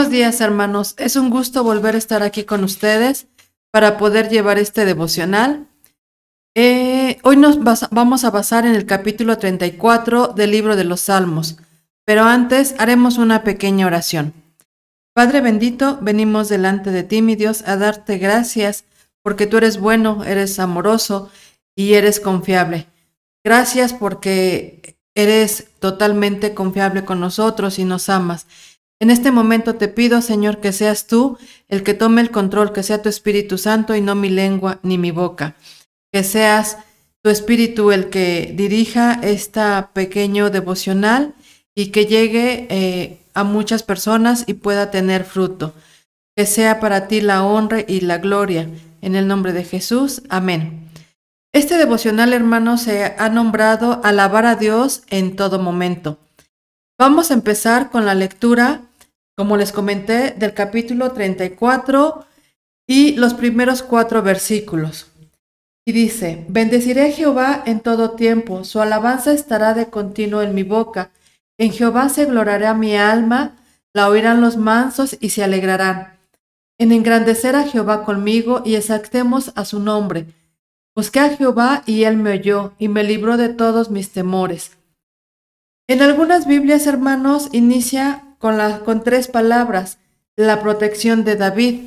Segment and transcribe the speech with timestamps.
[0.00, 3.26] Buenos días hermanos, es un gusto volver a estar aquí con ustedes
[3.70, 5.68] para poder llevar este devocional.
[6.54, 7.58] Eh, hoy nos
[7.90, 11.58] vamos a basar en el capítulo 34 del libro de los Salmos,
[12.06, 14.32] pero antes haremos una pequeña oración.
[15.12, 18.84] Padre bendito, venimos delante de ti, mi Dios, a darte gracias
[19.20, 21.30] porque tú eres bueno, eres amoroso
[21.76, 22.86] y eres confiable.
[23.44, 28.46] Gracias porque eres totalmente confiable con nosotros y nos amas.
[29.00, 32.82] En este momento te pido, Señor, que seas tú el que tome el control, que
[32.82, 35.56] sea tu Espíritu Santo y no mi lengua ni mi boca.
[36.12, 36.76] Que seas
[37.22, 41.34] tu Espíritu el que dirija esta pequeño devocional
[41.74, 45.72] y que llegue eh, a muchas personas y pueda tener fruto.
[46.36, 48.68] Que sea para ti la honra y la gloria.
[49.00, 50.22] En el nombre de Jesús.
[50.28, 50.90] Amén.
[51.54, 56.18] Este devocional, hermano, se ha nombrado alabar a Dios en todo momento.
[56.98, 58.82] Vamos a empezar con la lectura,
[59.36, 62.26] como les comenté, del capítulo 34
[62.86, 65.06] y los primeros cuatro versículos.
[65.86, 70.62] Y dice, bendeciré a Jehová en todo tiempo, su alabanza estará de continuo en mi
[70.62, 71.10] boca.
[71.58, 73.56] En Jehová se glorará mi alma,
[73.92, 76.18] la oirán los mansos y se alegrarán.
[76.78, 80.26] En engrandecer a Jehová conmigo y exaltemos a su nombre
[81.00, 84.76] Busqué a Jehová y él me oyó y me libró de todos mis temores.
[85.88, 89.98] En algunas Biblias, hermanos, inicia con, con tres palabras,
[90.34, 91.82] la protección de David.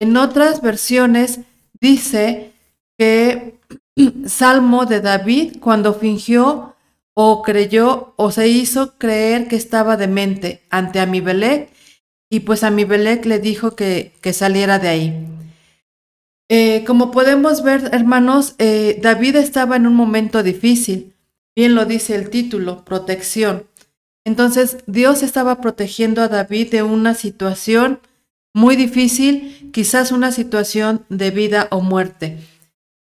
[0.00, 1.40] En otras versiones
[1.78, 2.52] dice
[2.98, 3.54] que
[4.26, 6.74] Salmo de David cuando fingió
[7.14, 11.68] o creyó o se hizo creer que estaba demente ante Amibelec
[12.30, 15.26] y pues Amibelec le dijo que, que saliera de ahí.
[16.48, 21.12] Eh, como podemos ver, hermanos, eh, David estaba en un momento difícil.
[21.54, 23.64] Bien lo dice el título, protección.
[24.24, 28.00] Entonces, Dios estaba protegiendo a David de una situación
[28.52, 32.38] muy difícil, quizás una situación de vida o muerte.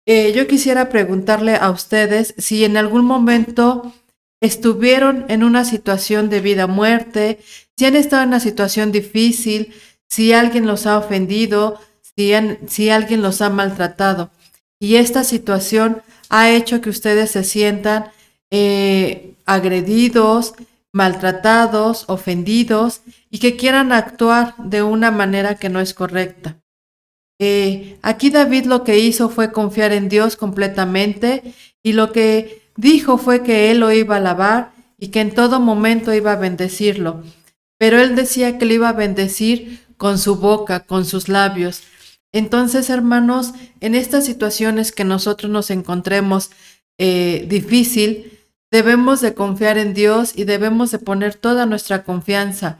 [0.07, 3.93] Eh, yo quisiera preguntarle a ustedes si en algún momento
[4.41, 7.41] estuvieron en una situación de vida o muerte,
[7.77, 9.75] si han estado en una situación difícil,
[10.09, 11.81] si alguien los ha ofendido,
[12.17, 14.31] si, alguien los ha maltratado.
[14.79, 18.11] Y esta situación ha hecho que ustedes se sientan
[18.51, 20.55] eh, agredidos,
[20.97, 26.59] maltratados, ofendidos y que quieran actuar de una manera que no es correcta.
[27.39, 33.19] Eh, aquí David lo que hizo fue confiar en Dios completamente y lo que dijo
[33.19, 37.23] fue que él lo iba a alabar y que en todo momento iba a bendecirlo.
[37.79, 41.83] Pero él decía que le iba a bendecir con su boca, con sus labios,
[42.37, 46.51] entonces, hermanos, en estas situaciones que nosotros nos encontremos
[46.99, 48.36] eh, difícil,
[48.71, 52.79] debemos de confiar en Dios y debemos de poner toda nuestra confianza,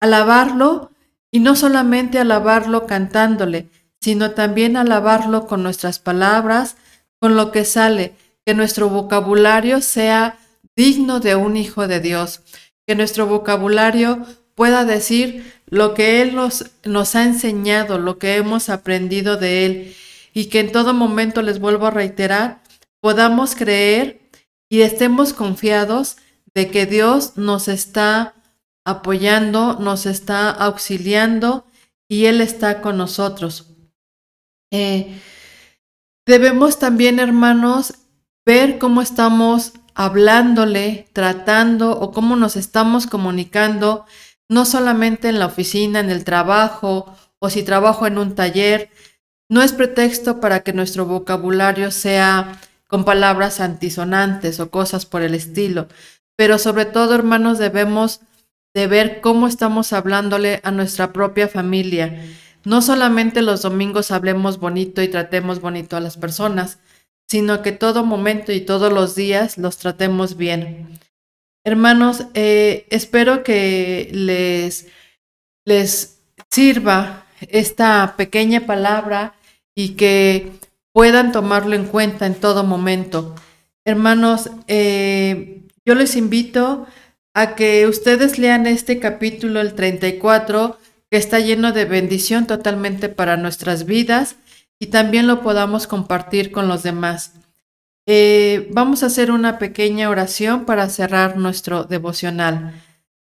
[0.00, 0.90] alabarlo
[1.30, 3.68] y no solamente alabarlo cantándole,
[4.00, 6.76] sino también alabarlo con nuestras palabras,
[7.20, 10.38] con lo que sale, que nuestro vocabulario sea
[10.76, 12.42] digno de un hijo de Dios,
[12.86, 18.68] que nuestro vocabulario pueda decir lo que Él nos, nos ha enseñado, lo que hemos
[18.68, 19.94] aprendido de Él,
[20.32, 22.60] y que en todo momento, les vuelvo a reiterar,
[23.00, 24.20] podamos creer
[24.68, 26.16] y estemos confiados
[26.54, 28.34] de que Dios nos está
[28.84, 31.66] apoyando, nos está auxiliando
[32.08, 33.74] y Él está con nosotros.
[34.70, 35.20] Eh,
[36.26, 37.94] debemos también, hermanos,
[38.44, 44.04] ver cómo estamos hablándole, tratando o cómo nos estamos comunicando
[44.48, 48.90] no solamente en la oficina, en el trabajo o si trabajo en un taller,
[49.48, 55.34] no es pretexto para que nuestro vocabulario sea con palabras antisonantes o cosas por el
[55.34, 55.88] estilo,
[56.36, 58.20] pero sobre todo, hermanos, debemos
[58.74, 62.22] de ver cómo estamos hablándole a nuestra propia familia.
[62.64, 66.78] No solamente los domingos hablemos bonito y tratemos bonito a las personas,
[67.26, 71.00] sino que todo momento y todos los días los tratemos bien.
[71.64, 74.86] Hermanos, eh, espero que les,
[75.64, 79.34] les sirva esta pequeña palabra
[79.74, 80.52] y que
[80.96, 83.34] puedan tomarlo en cuenta en todo momento.
[83.84, 86.86] Hermanos, eh, yo les invito
[87.34, 90.78] a que ustedes lean este capítulo, el 34,
[91.10, 94.36] que está lleno de bendición totalmente para nuestras vidas
[94.78, 97.34] y también lo podamos compartir con los demás.
[98.06, 102.72] Eh, vamos a hacer una pequeña oración para cerrar nuestro devocional.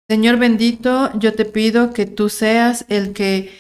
[0.08, 3.52] Señor bendito, yo te pido que tú seas el que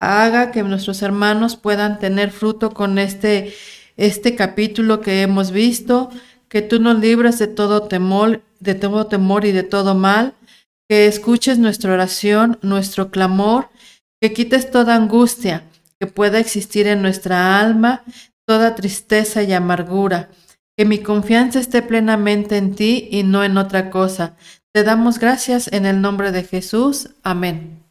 [0.00, 3.54] haga que nuestros hermanos puedan tener fruto con este,
[3.96, 6.10] este capítulo que hemos visto,
[6.48, 10.34] que tú nos libres de todo temor, de todo temor y de todo mal,
[10.88, 13.68] que escuches nuestra oración, nuestro clamor,
[14.20, 15.64] que quites toda angustia
[15.98, 18.04] que pueda existir en nuestra alma,
[18.46, 20.30] toda tristeza y amargura.
[20.76, 24.36] Que mi confianza esté plenamente en ti y no en otra cosa.
[24.72, 27.10] Te damos gracias en el nombre de Jesús.
[27.24, 27.87] Amén.